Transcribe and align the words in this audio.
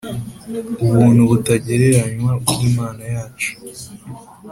ubuntu 0.83 1.21
butagereranywa 1.31 2.31
bw’Imana 2.41 3.03
yacu 3.15 3.51